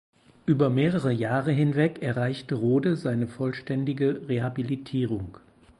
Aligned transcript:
Über 0.47 0.71
mehrere 0.71 1.11
Jahre 1.11 1.51
hinweg 1.51 2.01
erreichte 2.01 2.55
Rohde 2.55 2.95
seine 2.95 3.27
vollständige 3.27 4.27
Rehabilitierung. 4.27 5.37